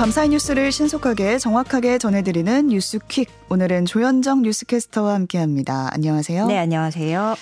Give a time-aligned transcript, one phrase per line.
[0.00, 3.28] 밤사이 뉴스를 신속하게 정확하게 전해드리는 뉴스퀵.
[3.50, 5.90] 오늘은 조현정 뉴스캐스터와 함께합니다.
[5.92, 6.46] 안녕하세요.
[6.46, 7.34] 네, 안녕하세요.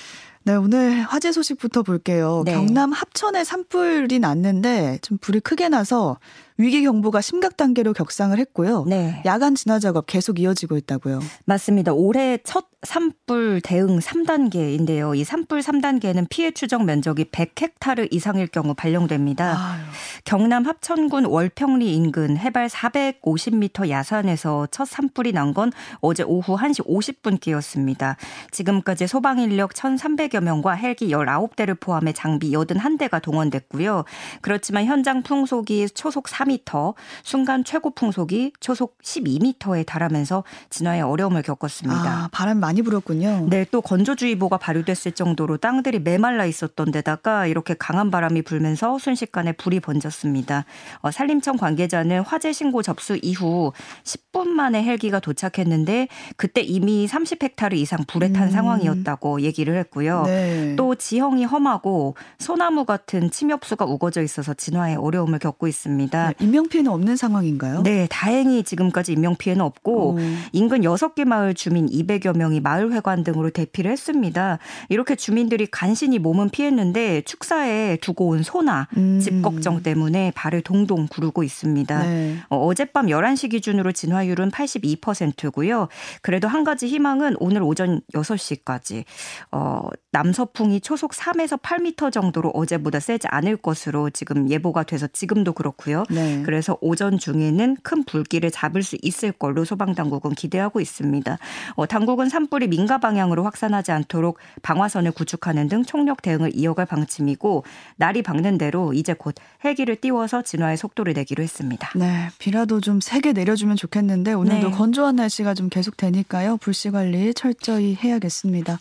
[0.42, 2.42] 네, 오늘 화재 소식부터 볼게요.
[2.44, 2.54] 네.
[2.54, 6.18] 경남 합천에 산불이 났는데 좀 불이 크게 나서
[6.60, 8.84] 위기 경보가 심각 단계로 격상을 했고요.
[8.88, 9.22] 네.
[9.24, 11.20] 야간 진화 작업 계속 이어지고 있다고요.
[11.44, 11.92] 맞습니다.
[11.92, 15.16] 올해 첫 산불 대응 3단계인데요.
[15.16, 19.56] 이 산불 3단계는 피해 추정 면적이 100헥타르 이상일 경우 발령됩니다.
[19.56, 19.82] 아유.
[20.24, 28.16] 경남 합천군 월평리 인근 해발 450m 야산에서 첫 산불이 난 건 어제 오후 1시 50분께였습니다.
[28.50, 34.04] 지금까지 소방 인력 1,300여 명과 헬기 19대를 포함해 장비 81대가 동원됐고요.
[34.42, 42.00] 그렇지만 현장 풍속이 초속 4m, 순간 최고 풍속이 초속 12m에 달하면서 진화에 어려움을 겪었습니다.
[42.00, 43.46] 아, 바람 많이 불었군요.
[43.48, 49.80] 네, 또 건조주의보가 발효됐을 정도로 땅들이 메말라 있었던 데다가 이렇게 강한 바람이 불면서 순식간에 불이
[49.80, 50.64] 번졌습니다.
[51.00, 53.72] 어, 산림청 관계자는 화재 신고 접수 이후
[54.04, 58.50] 10분 만에 헬기가 도착했는데 그때 이미 30헥타르 이상 불에 탄 음.
[58.50, 60.22] 상황이었다고 얘기를 했고요.
[60.24, 60.74] 네.
[60.76, 66.28] 또 지형이 험하고 소나무 같은 침엽수가 우거져 있어서 진화에 어려움을 겪고 있습니다.
[66.28, 67.82] 네, 인명 피해는 없는 상황인가요?
[67.82, 70.18] 네, 다행히 지금까지 인명 피해는 없고 오.
[70.52, 74.58] 인근 6개 마을 주민 200여 명이 마을 회관 등으로 대피를 했습니다.
[74.88, 79.20] 이렇게 주민들이 간신히 몸은 피했는데 축사에 두고 온 소나 음.
[79.20, 82.02] 집 걱정 때문에 발을 동동 구르고 있습니다.
[82.02, 82.36] 네.
[82.48, 85.88] 어, 어젯밤 11시 기준으로 진화율은 82%고요.
[86.22, 89.04] 그래도 한 가지 희망은 오늘 오전 6시까지
[89.52, 96.04] 어, 남서풍이 초속 3에서 8m 정도로 어제보다 세지 않을 것으로 지금 예보가 돼서 지금도 그렇고요.
[96.10, 96.27] 네.
[96.44, 101.38] 그래서 오전 중에는 큰 불길을 잡을 수 있을 걸로 소방 당국은 기대하고 있습니다.
[101.74, 107.64] 어, 당국은 산불이 민가 방향으로 확산하지 않도록 방화선을 구축하는 등 총력 대응을 이어갈 방침이고
[107.96, 109.34] 날이 밝는 대로 이제 곧
[109.64, 111.90] 헬기를 띄워서 진화의 속도를 내기로 했습니다.
[111.96, 114.76] 네, 비라도 좀 세게 내려주면 좋겠는데 오늘도 네.
[114.76, 116.56] 건조한 날씨가 좀 계속 되니까요.
[116.58, 118.78] 불씨 관리 철저히 해야겠습니다.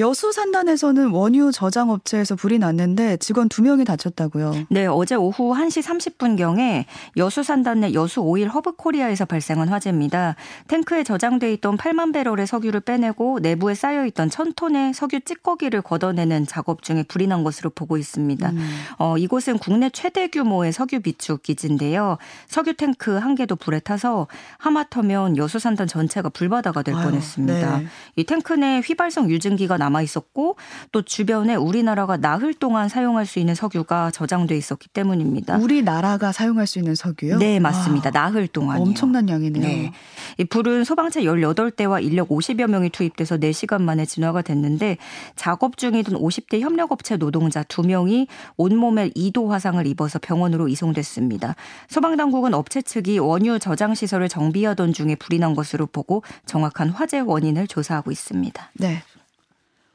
[0.00, 4.66] 여수 산단에서는 원유 저장 업체에서 불이 났는데 직원 두 명이 다쳤다고요.
[4.70, 6.86] 네, 어제 오후 1시 30분경에
[7.18, 10.36] 여수 산단 내 여수 오일 허브 코리아에서 발생한 화재입니다.
[10.68, 16.82] 탱크에 저장돼 있던 8만 배럴의 석유를 빼내고 내부에 쌓여 있던 1000톤의 석유 찌꺼기를 걷어내는 작업
[16.82, 18.50] 중에 불이 난 것으로 보고 있습니다.
[18.50, 18.70] 음.
[18.98, 22.16] 어, 이곳은 국내 최대 규모의 석유 비축 기지인데요.
[22.48, 27.78] 석유 탱크 한 개도 불에 타서 하마터면 여수 산단 전체가 불바다가 될 아유, 뻔했습니다.
[27.80, 27.86] 네.
[28.16, 30.56] 이 탱크 내 휘발성 유증기가 남아 있었고
[30.92, 35.56] 또 주변에 우리나라가 나흘 동안 사용할 수 있는 석유가 저장돼 있었기 때문입니다.
[35.58, 37.38] 우리나라가 사용할 수 있는 석유요?
[37.38, 38.08] 네, 맞습니다.
[38.08, 38.82] 아, 나흘 동안이요.
[38.82, 39.62] 엄청난 양이네요.
[39.62, 39.92] 네.
[40.38, 44.96] 이 불은 소방차 18대와 인력 50여 명이 투입돼서 4시간 만에 진화가 됐는데
[45.36, 51.56] 작업 중이던 50대 협력업체 노동자 2명이 온몸에 2도 화상을 입어서 병원으로 이송됐습니다.
[51.88, 57.66] 소방당국은 업체 측이 원유 저장 시설을 정비하던 중에 불이 난 것으로 보고 정확한 화재 원인을
[57.66, 58.70] 조사하고 있습니다.
[58.74, 59.02] 네.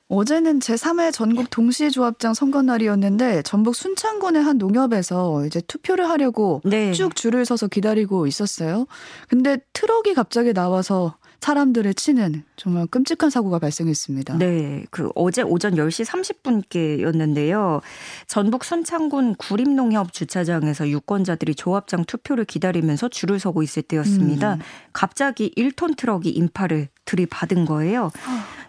[0.07, 6.91] 어제는 제3회 전국 동시조합장 선거 날이었는데 전북 순창군의 한 농협에서 이제 투표를 하려고 네.
[6.93, 8.85] 쭉 줄을 서서 기다리고 있었어요.
[9.27, 14.39] 근데 트럭이 갑자기 나와서 사람들을 치는 정말 끔찍한 사고가 발생했습니다.
[14.39, 17.81] 네, 그 어제 오전 10시 30분께였는데요.
[18.25, 24.55] 전북 순창군 구림농협 주차장에서 유권자들이 조합장 투표를 기다리면서 줄을 서고 있을 때였습니다.
[24.55, 24.59] 음.
[24.91, 28.09] 갑자기 1톤 트럭이 인파를 들이받은 거예요.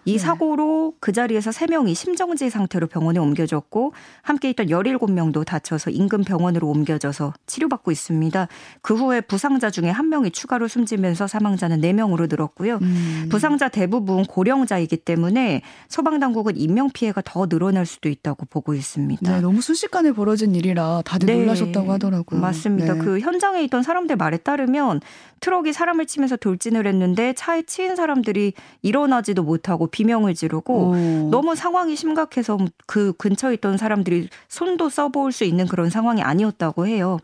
[0.07, 0.17] 이 네.
[0.19, 3.91] 사고로 그 자리에서 3명이 심정지 상태로 병원에 옮겨졌고
[4.21, 8.47] 함께 있던 17명도 다쳐서 인근 병원으로 옮겨져서 치료받고 있습니다.
[8.81, 12.79] 그 후에 부상자 중에 한 명이 추가로 숨지면서 사망자는 4명으로 늘었고요.
[12.81, 13.27] 음.
[13.29, 19.29] 부상자 대부분 고령자이기 때문에 소방당국은 인명 피해가 더 늘어날 수도 있다고 보고 있습니다.
[19.29, 22.39] 네, 너무 순식간에 벌어진 일이라 다들 네, 놀라셨다고 하더라고요.
[22.39, 22.93] 맞습니다.
[22.93, 22.99] 네.
[23.01, 25.01] 그 현장에 있던 사람들 말에 따르면
[25.41, 31.29] 트럭이 사람을 치면서 돌진을 했는데 차에 치인 사람들이 일어나지도 못하고 비명을 지르고 오.
[31.31, 37.17] 너무 상황이 심각해서 그 근처에 있던 사람들이 손도 써볼 수 있는 그런 상황이 아니었다고 해요.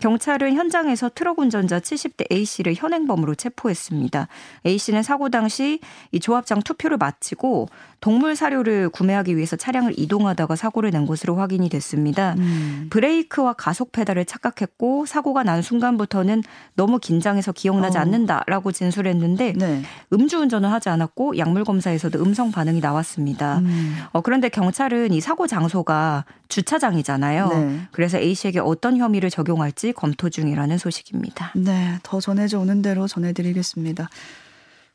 [0.00, 4.28] 경찰은 현장에서 트럭 운전자 70대 A 씨를 현행범으로 체포했습니다.
[4.66, 5.80] A 씨는 사고 당시
[6.12, 7.68] 이 조합장 투표를 마치고
[8.00, 12.34] 동물 사료를 구매하기 위해서 차량을 이동하다가 사고를 낸 것으로 확인이 됐습니다.
[12.38, 12.86] 음.
[12.90, 16.42] 브레이크와 가속 페달을 착각했고 사고가 난 순간부터는
[16.74, 18.00] 너무 긴장해서 기억나지 어.
[18.00, 19.82] 않는다라고 진술했는데 네.
[20.12, 23.58] 음주운전을 하지 않았고 약물 검사에서 도 음성 반응이 나왔습니다.
[23.58, 23.96] 음.
[24.12, 27.48] 어, 그런데 경찰은 이 사고 장소가 주차장이잖아요.
[27.48, 27.80] 네.
[27.92, 31.52] 그래서 A 씨에게 어떤 혐의를 적용할지 검토 중이라는 소식입니다.
[31.54, 34.08] 네, 더 전해져 오는 대로 전해드리겠습니다.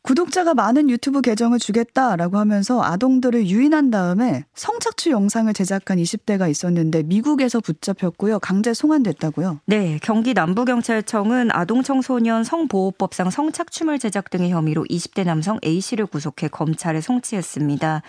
[0.05, 7.59] 구독자가 많은 유튜브 계정을 주겠다라고 하면서 아동들을 유인한 다음에 성착취 영상을 제작한 20대가 있었는데 미국에서
[7.59, 8.37] 붙잡혔고요.
[8.37, 9.61] 강제 송환됐다고요.
[9.65, 18.03] 네, 경기 남부경찰청은 아동청소년 성보호법상 성착취물 제작 등의 혐의로 20대 남성 A씨를 구속해 검찰에 송치했습니다.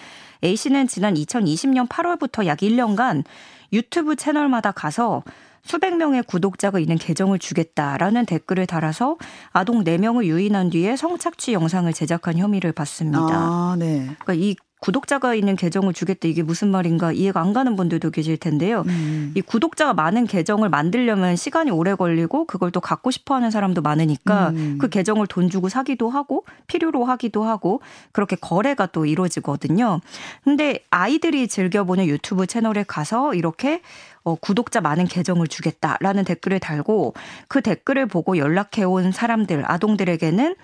[0.44, 3.24] A씨는 지난 2020년 8월부터 약 1년간
[3.72, 5.22] 유튜브 채널마다 가서
[5.66, 9.16] 수백 명의 구독자가 있는 계정을 주겠다라는 댓글을 달아서
[9.52, 13.26] 아동 4명을 유인한 뒤에 성착취 영상을 제작한 혐의를 받습니다.
[13.32, 14.04] 아, 네.
[14.20, 18.84] 그러니까 이 구독자가 있는 계정을 주겠다 이게 무슨 말인가 이해가 안 가는 분들도 계실 텐데요.
[18.86, 19.32] 음.
[19.34, 24.50] 이 구독자가 많은 계정을 만들려면 시간이 오래 걸리고 그걸 또 갖고 싶어 하는 사람도 많으니까
[24.50, 24.78] 음.
[24.78, 27.80] 그 계정을 돈 주고 사기도 하고 필요로 하기도 하고
[28.12, 30.00] 그렇게 거래가 또 이루어지거든요.
[30.44, 33.80] 근데 아이들이 즐겨보는 유튜브 채널에 가서 이렇게
[34.26, 37.14] 어, 구독자 많은 계정을 주겠다라는 댓글을 달고
[37.46, 40.56] 그 댓글을 보고 연락해온 사람들, 아동들에게는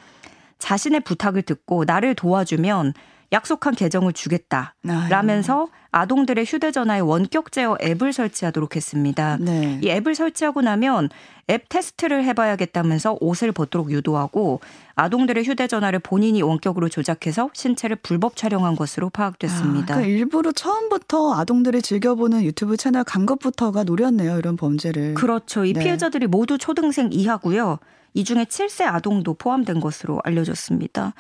[0.59, 2.93] 자신의 부탁을 듣고 나를 도와주면
[3.33, 4.75] 약속한 계정을 주겠다.
[4.83, 9.37] 라면서 아동들의 휴대전화에 원격 제어 앱을 설치하도록 했습니다.
[9.41, 9.79] 네.
[9.83, 11.09] 이 앱을 설치하고 나면
[11.51, 14.61] 앱 테스트를 해봐야겠다면서 옷을 벗도록 유도하고
[14.95, 19.95] 아동들의 휴대전화를 본인이 원격으로 조작해서 신체를 불법 촬영한 것으로 파악됐습니다.
[19.95, 24.39] 아, 그러니까 일부러 처음부터 아동들이 즐겨보는 유튜브 채널 간 것부터가 노렸네요.
[24.39, 25.15] 이런 범죄를.
[25.15, 25.65] 그렇죠.
[25.65, 25.83] 이 네.
[25.83, 27.79] 피해자들이 모두 초등생 이하고요.
[28.15, 31.15] 이 중에 7세 아동도 포함된 것으로 알려졌습니다.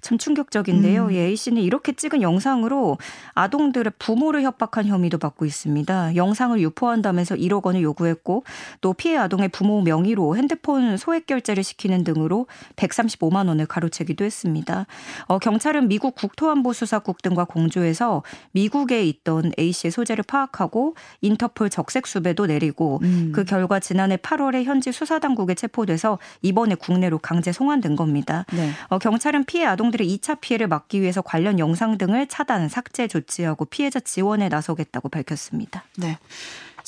[0.00, 1.06] 참 충격적인데요.
[1.06, 1.10] 음.
[1.12, 2.98] 이 A씨는 이렇게 찍은 영상으로
[3.34, 6.16] 아동들의 부모를 협박한 혐의도 받고 있습니다.
[6.16, 8.44] 영상을 유포한다면서 1억 원을 요구했고
[8.80, 12.46] 또 피해 아동의 부모 명의로 핸드폰 소액 결제를 시키는 등으로
[12.76, 14.86] 135만 원을 가로채기도 했습니다.
[15.26, 23.00] 어, 경찰은 미국 국토안보수사국 등과 공조해서 미국에 있던 A씨의 소재를 파악하고 인터폴 적색 수배도 내리고
[23.02, 23.32] 음.
[23.34, 28.44] 그 결과 지난해 8월에 현지 수사당국에 체포돼서 이번에 국내로 강제 송환된 겁니다.
[28.52, 28.70] 네.
[28.88, 34.00] 어, 경찰은 피해 아동들의 2차 피해를 막기 위해서 관련 영상 등을 차단, 삭제 조치하고 피해자
[34.00, 35.84] 지원에 나서겠다고 밝혔습니다.
[35.96, 36.18] 네.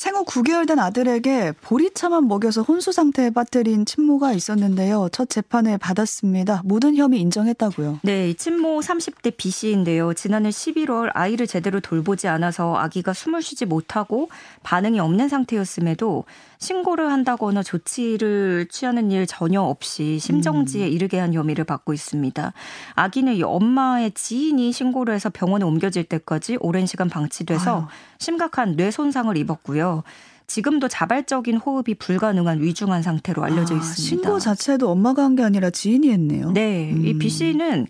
[0.00, 5.11] 생후 9개월 된 아들에게 보리차만 먹여서 혼수 상태에 빠뜨린 친모가 있었는데요.
[5.12, 6.62] 첫 재판을 받았습니다.
[6.64, 8.00] 모든 혐의 인정했다고요.
[8.05, 10.14] 네, 이 친모 30대 B 씨인데요.
[10.14, 14.31] 지난해 11월 아이를 제대로 돌보지 않아서 아기가 숨을 쉬지 못하고
[14.62, 16.25] 반응이 없는 상태였음에도
[16.61, 22.53] 신고를 한다거나 조치를 취하는 일 전혀 없이 심정지에 이르게 한 혐의를 받고 있습니다.
[22.94, 27.87] 아기는 이 엄마의 지인이 신고를 해서 병원에 옮겨질 때까지 오랜 시간 방치돼서 아유.
[28.19, 30.03] 심각한 뇌 손상을 입었 고요.
[30.47, 33.95] 지금도 자발적인 호흡이 불가능한 위중한 상태로 알려져 아, 있습니다.
[33.95, 36.51] 신고 자체도 엄마가 한 게 아니라 지인이 했네요.
[36.51, 37.19] 네, 이 음.
[37.21, 37.87] B 씨는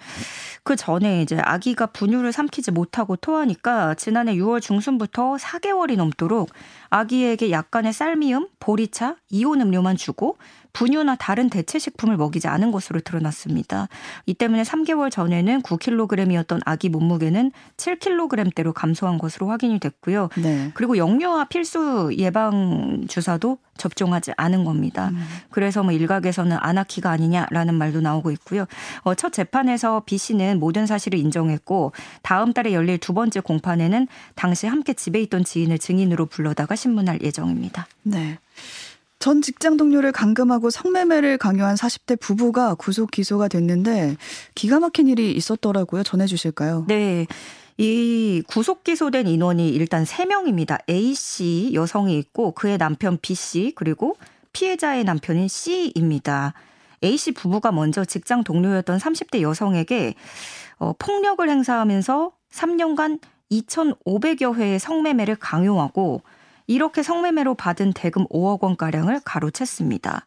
[0.62, 6.50] 그 전에 이제 아기가 분유를 삼키지 못하고 토하니까 지난해 6월 중순부터 4개월이 넘도록
[6.90, 10.37] 아기에게 약간의 쌀미음, 보리차, 이온 음료만 주고
[10.72, 13.88] 분유나 다른 대체 식품을 먹이지 않은 것으로 드러났습니다.
[14.26, 20.28] 이 때문에 3개월 전에는 9kg이었던 아기 몸무게는 7kg대로 감소한 것으로 확인이 됐고요.
[20.37, 20.70] 네.
[20.75, 25.08] 그리고 영유아 필수 예방 주사도 접종하지 않은 겁니다.
[25.08, 25.26] 음.
[25.50, 28.66] 그래서 뭐 일각에서는 아나키가 아니냐라는 말도 나오고 있고요.
[29.02, 34.66] 어, 첫 재판에서 B 씨는 모든 사실을 인정했고 다음 달에 열릴 두 번째 공판에는 당시
[34.66, 37.86] 함께 집에 있던 지인을 증인으로 불러다가 신문할 예정입니다.
[38.02, 38.38] 네.
[39.18, 44.16] 전 직장 동료를 감금하고 성매매를 강요한 40대 부부가 구속 기소가 됐는데
[44.54, 46.02] 기가 막힌 일이 있었더라고요.
[46.02, 46.87] 전해 주실까요?
[46.88, 47.26] 네.
[47.76, 50.80] 이 구속 기소된 인원이 일단 3명입니다.
[50.88, 54.16] A 씨 여성이 있고 그의 남편 B 씨 그리고
[54.52, 56.54] 피해자의 남편인 C입니다.
[57.04, 60.14] A 씨 부부가 먼저 직장 동료였던 30대 여성에게
[60.78, 63.20] 어, 폭력을 행사하면서 3년간
[63.50, 66.22] 2,500여 회의 성매매를 강요하고
[66.70, 70.22] 이렇게 성매매로 받은 대금 5억 원가량을 가로챘습니다.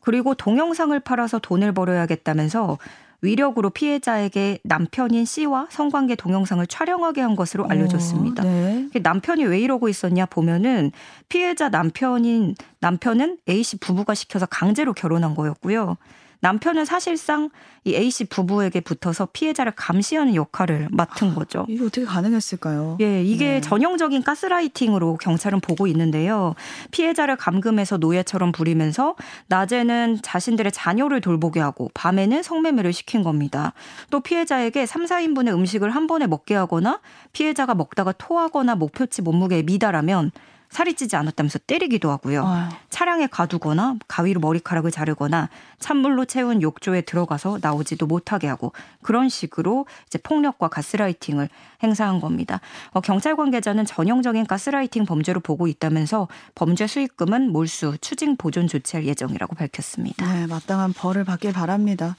[0.00, 2.78] 그리고 동영상을 팔아서 돈을 벌어야겠다면서
[3.22, 8.42] 위력으로 피해자에게 남편인 C와 성관계 동영상을 촬영하게 한 것으로 알려졌습니다.
[8.42, 8.90] 어, 네.
[9.00, 10.90] 남편이 왜 이러고 있었냐 보면은
[11.28, 15.96] 피해자 남편인 남편은 A 씨 부부가 시켜서 강제로 결혼한 거였고요.
[16.44, 17.48] 남편은 사실상
[17.84, 21.64] 이 A 씨 부부에게 붙어서 피해자를 감시하는 역할을 맡은 거죠.
[21.70, 22.98] 이게 어떻게 가능했을까요?
[23.00, 23.60] 예, 이게 네.
[23.62, 26.54] 전형적인 가스라이팅으로 경찰은 보고 있는데요.
[26.90, 33.72] 피해자를 감금해서 노예처럼 부리면서 낮에는 자신들의 자녀를 돌보게 하고 밤에는 성매매를 시킨 겁니다.
[34.10, 37.00] 또 피해자에게 3, 4인분의 음식을 한 번에 먹게 하거나
[37.32, 40.30] 피해자가 먹다가 토하거나 목표치 몸무게에 미달하면
[40.74, 42.44] 살이 찌지 않았다면서 때리기도 하고요.
[42.44, 42.68] 아유.
[42.90, 50.18] 차량에 가두거나 가위로 머리카락을 자르거나 찬물로 채운 욕조에 들어가서 나오지도 못하게 하고 그런 식으로 이제
[50.18, 51.48] 폭력과 가스라이팅을
[51.80, 52.60] 행사한 겁니다.
[52.90, 56.26] 어, 경찰 관계자는 전형적인 가스라이팅 범죄로 보고 있다면서
[56.56, 60.26] 범죄 수익금은 몰수, 추징 보존 조치할 예정이라고 밝혔습니다.
[60.26, 62.16] 네, 마땅한 벌을 받길 바랍니다.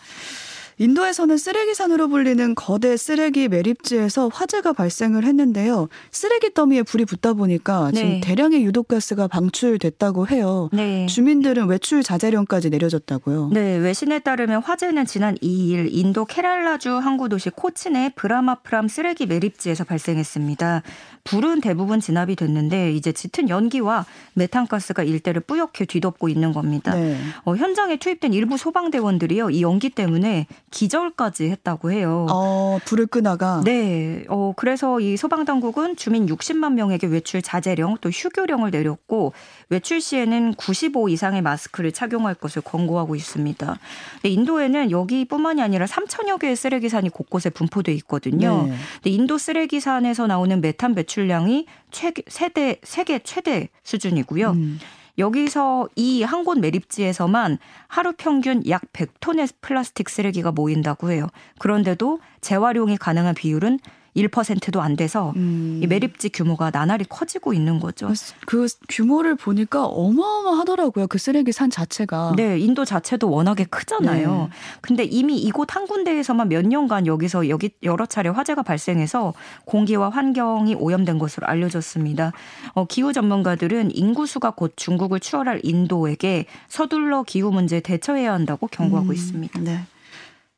[0.77, 5.88] 인도에서는 쓰레기산으로 불리는 거대 쓰레기 매립지에서 화재가 발생을 했는데요.
[6.12, 8.22] 쓰레기 더미에 불이 붙다 보니까 지금 네.
[8.22, 10.70] 대량의 유독가스가 방출됐다고 해요.
[10.74, 11.05] 네.
[11.08, 13.51] 주민들은 외출 자제령까지 내려졌다고요.
[13.53, 20.84] 네, 외신에 따르면 화재는 지난 2일 인도 케랄라주 항구 도시 코친의 브라마프람 쓰레기 매립지에서 발생했습니다.
[21.25, 24.05] 불은 대부분 진압이 됐는데 이제 짙은 연기와
[24.36, 26.94] 메탄가스가 일대를 뿌옇게 뒤덮고 있는 겁니다.
[26.94, 27.17] 네.
[27.46, 32.27] 어, 현장에 투입된 일부 소방대원들이요, 이 연기 때문에 기절까지 했다고 해요.
[32.29, 38.70] 어, 불을 끄다가 네, 어, 그래서 이 소방당국은 주민 60만 명에게 외출 자제령 또 휴교령을
[38.70, 39.34] 내렸고
[39.70, 43.79] 외출 시에는 95 이상의 마스크를 착용할 것을 권고하고 있습니다.
[44.13, 48.67] 근데 인도에는 여기뿐만이 아니라 3천여 개의 쓰레기산이 곳곳에 분포돼 있거든요.
[48.67, 48.75] 네.
[48.96, 54.52] 근데 인도 쓰레기산에서 나오는 메탄 배출 량이 최, 세대, 세계 최대 수준이고요.
[54.52, 54.80] 음.
[55.18, 57.58] 여기서 이 한 곳 매립지에서만
[57.88, 61.28] 하루 평균 약 100톤의 플라스틱 쓰레기가 모인다고 해요.
[61.60, 63.80] 그런데도 재활용이 가능한 비율은
[64.16, 65.80] 1%도 안 돼서 음.
[65.84, 68.12] 이 매립지 규모가 나날이 커지고 있는 거죠.
[68.46, 71.08] 그 규모를 보니까 어마어마하더라고요.
[71.08, 72.34] 그 쓰레기 산 자체가.
[72.36, 74.50] 네, 인도 자체도 워낙에 크잖아요.
[74.50, 74.50] 네.
[74.82, 79.34] 근데 이미 이곳 한 군데에서만 몇 년간 여기서 여기 여러 차례 화재가 발생해서
[79.66, 82.32] 공기와 환경이 오염된 것으로 알려졌습니다.
[82.74, 89.14] 어, 기후 전문가들은 인구수가 곧 중국을 추월할 인도에게 서둘러 기후 문제에 대처해야 한다고 경고하고 음,
[89.14, 89.60] 있습니다.
[89.62, 89.82] 네.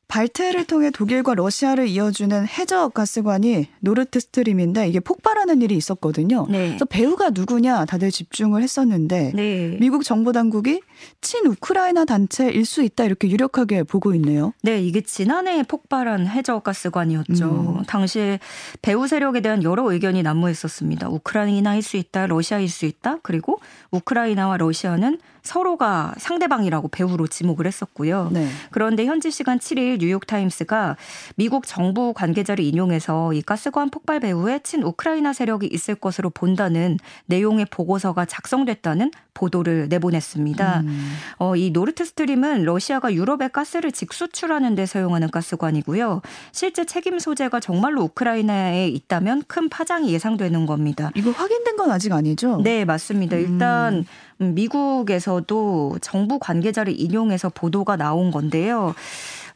[0.08, 6.48] 발트해를 통해 독일과 러시아를 이어주는 해저 가스관이 노르트 스트림인데 이게 폭발하는 일이 있었거든요.
[6.50, 6.68] 네.
[6.70, 9.78] 그래서 배후가 누구냐 다들 집중을 했었는데 네.
[9.80, 10.82] 미국 정보 당국이
[11.22, 14.54] 친 우크라이나 단체일 수 있다 이렇게 유력하게 보고 있네요.
[14.62, 17.78] 네, 이게 지난해 폭발한 해저 가스관이었죠.
[17.80, 17.84] 음.
[17.84, 18.40] 당시에
[18.82, 21.10] 배후 세력에 대한 여러 의견이 난무했었습니다.
[21.10, 23.18] 우크라이나일 수 있다, 러시아일 수 있다.
[23.24, 23.60] 그리고
[23.92, 28.30] 우크라이나와 러시아는 서로가 상대방이라고 배후로 지목을 했었고요.
[28.34, 28.48] 네.
[28.72, 30.98] 그런데 현지 시간 7일 뉴욕타임스가
[31.36, 37.68] 미국 정부 관계자를 인용해서 이 가스관 폭발 배후에 친 우크라이나 세력이 있을 것으로 본다는 내용의
[37.70, 40.80] 보고서가 작성됐다는 보도를 내보냈습니다.
[40.80, 41.14] 음.
[41.38, 46.22] 어, 이 노르트 스트림은 러시아가 유럽에 가스를 직수출하는 데 사용하는 가스관이고요.
[46.52, 51.12] 실제 책임 소재가 정말로 우크라이나에 있다면 큰 파장이 예상되는 겁니다.
[51.16, 52.60] 이거 확인된 건 아직 아니죠?
[52.64, 53.38] 네, 맞습니다.
[53.38, 54.06] 일단
[54.42, 58.96] 음, 미국에서도 정부 관계자를 인용해서 보도가 나온 건데요.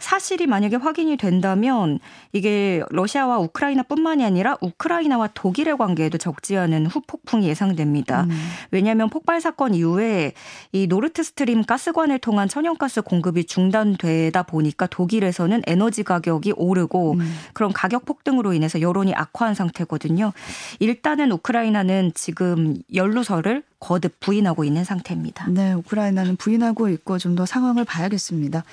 [0.02, 2.00] 사실이 만약에 확인이 된다면
[2.32, 8.24] 이게 러시아와 우크라이나뿐만이 아니라 우크라이나와 독일의 관계에도 적지 않은 후폭풍이 예상됩니다.
[8.24, 8.30] 음.
[8.72, 10.34] 왜냐하면 폭발 사건 이후에
[10.72, 17.36] 이 노르트 스트림 가스관을 통한 천연가스 공급이 중단되다 보니까 독일에서는 에너지 가격이 오르고 음.
[17.54, 20.32] 그런 가격 폭등으로 인해서 여론이 악화한 상태거든요.
[20.80, 25.48] 일단은 우크라이나는 지금 연루설을 거듭 부인하고 있는 상태입니다.
[25.50, 28.64] 네, 우크라이나는 부인하고 있고 좀 더 상황을 봐야겠습니다.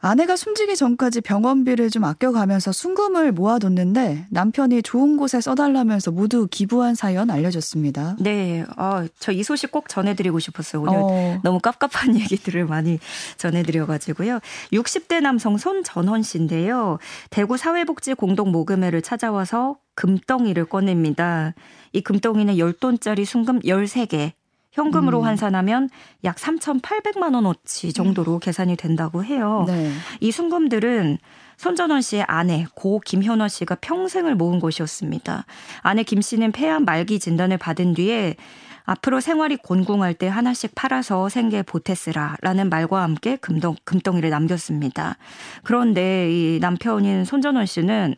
[0.00, 7.30] 아내가 숨지기 전까지 병원비를 좀 아껴가면서 순금을 모아뒀는데 남편이 좋은 곳에 써달라면서 모두 기부한 사연
[7.30, 8.16] 알려졌습니다.
[8.20, 10.82] 네, 아, 저 이 소식 꼭 전해드리고 싶었어요.
[10.82, 12.98] 오늘 어, 너무 깝깝한 얘기들을 많이
[13.36, 14.40] 전해드려가지고요.
[14.72, 16.98] 60대 남성 손전원 씨인데요.
[17.30, 21.54] 대구 사회복지 공동 모금회를 찾아와서 금덩이를 꺼냅니다.
[21.92, 24.32] 이 금덩이는 10돈짜리 순금 13개.
[24.72, 25.24] 현금으로 음.
[25.24, 25.88] 환산하면
[26.24, 29.64] 약 3,800만 원어치 정도로 계산이 된다고 해요.
[29.66, 29.92] 네.
[30.20, 31.18] 이 순금들은
[31.56, 35.44] 손전원 씨의 아내 고 김현화 씨가 평생을 모은 것이었습니다.
[35.82, 38.36] 아내 김 씨는 폐암 말기 진단을 받은 뒤에
[38.84, 45.18] 앞으로 생활이 곤궁할 때 하나씩 팔아서 생계 보태쓰라라는 말과 함께 금덩, 금덩이를 남겼습니다.
[45.62, 48.14] 그런데 이 남편인 손전원 씨는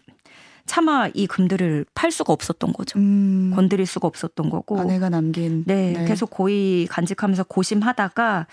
[0.70, 2.96] 차마 이 금들을 팔 수가 없었던 거죠.
[2.96, 4.78] 음, 건드릴 수가 없었던 거고.
[4.78, 5.64] 아내가 남긴.
[5.66, 8.46] 네, 계속 고이 간직하면서 고심하다가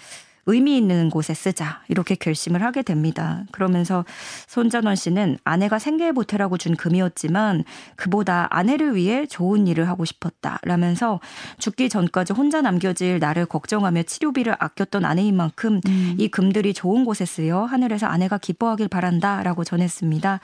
[0.48, 3.44] 의미 있는 곳에 쓰자 이렇게 결심을 하게 됩니다.
[3.52, 4.06] 그러면서
[4.48, 7.66] 손전원 씨는 아내가 생계의 보태라고 준 금이었지만
[7.98, 11.20] 그보다 아내를 위해 좋은 일을 하고 싶었다라면서
[11.60, 16.16] 죽기 전까지 혼자 남겨질 나를 걱정하며 치료비를 아꼈던 아내인 만큼 음.
[16.18, 20.40] 이 금들이 좋은 곳에 쓰여 하늘에서 아내가 기뻐하길 바란다라고 전했습니다.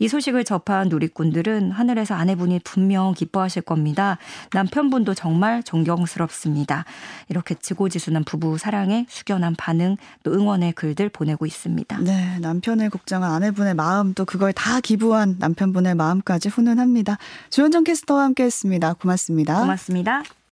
[0.00, 4.18] 이 소식을 접한 누리꾼들은 하늘에서 아내분이 분명 기뻐하실 겁니다.
[4.52, 6.84] 남편분도 정말 존경스럽습니다.
[7.28, 11.98] 이렇게 지고지순한 부부 사랑에 숙 연한 반응 또 응원의 글들 보내고 있습니다.
[11.98, 17.18] 네, 남편을 걱정한 아내분의 마음 또 그걸 다 기부한 남편분의 마음까지 훈훈합니다.
[17.50, 18.94] 주현정 캐스터와 함께했습니다.
[18.94, 19.60] 고맙습니다.
[19.60, 20.22] 고맙습니다.